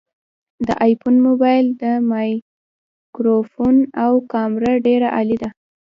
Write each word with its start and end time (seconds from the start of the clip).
د 0.67 0.69
آیفون 0.85 1.15
مبایل 1.27 1.65
مایکروفون 2.11 3.75
او 4.03 4.13
کامره 4.31 4.71
ډیره 4.85 5.07
عالي 5.15 5.37
ده 5.43 5.49